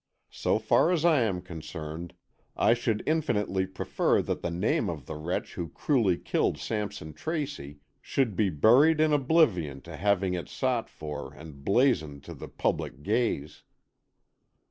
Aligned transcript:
So 0.31 0.57
far 0.57 0.89
as 0.89 1.05
I 1.05 1.19
am 1.21 1.43
concerned, 1.43 2.15
I 2.57 2.73
should 2.73 3.03
infinitely 3.05 3.67
prefer 3.67 4.23
that 4.23 4.41
the 4.41 4.49
name 4.49 4.89
of 4.89 5.05
the 5.05 5.13
wretch 5.13 5.53
who 5.53 5.69
cruelly 5.69 6.17
killed 6.17 6.57
Sampson 6.57 7.13
Tracy 7.13 7.81
should 8.01 8.35
be 8.35 8.49
buried 8.49 8.99
in 8.99 9.13
oblivion 9.13 9.79
to 9.81 9.95
having 9.97 10.33
it 10.33 10.49
sought 10.49 10.89
for 10.89 11.31
and 11.35 11.63
blazoned 11.63 12.23
to 12.23 12.33
the 12.33 12.47
public 12.47 13.03
gaze." 13.03 13.61